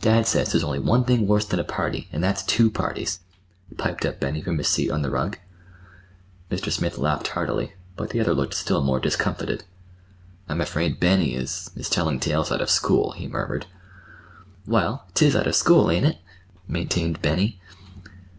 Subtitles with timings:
[0.00, 3.20] "Dad says there's only one thing worse than a party, and that's two parties,"
[3.76, 5.36] piped up Benny from his seat on the rug.
[6.50, 6.72] Mr.
[6.72, 9.64] Smith laughed heartily, but the other looked still more discomfited.
[10.48, 13.66] "I'm afraid Benny is—is telling tales out of school," he murmured.
[14.66, 16.18] "Well, 'tis out of school, ain't it?"
[16.66, 17.60] maintained Benny.